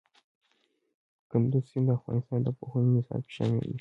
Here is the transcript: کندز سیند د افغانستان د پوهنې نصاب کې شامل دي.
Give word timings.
کندز 1.29 1.63
سیند 1.69 1.85
د 1.93 1.95
افغانستان 1.99 2.39
د 2.43 2.47
پوهنې 2.57 2.89
نصاب 2.95 3.21
کې 3.25 3.31
شامل 3.37 3.59
دي. 3.65 3.69